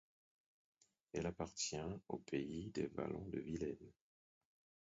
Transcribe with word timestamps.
Elle 1.13 1.27
appartient 1.27 1.77
au 2.07 2.17
Pays 2.17 2.71
des 2.71 2.87
Vallons 2.87 3.27
de 3.27 3.39
Vilaine. 3.39 3.91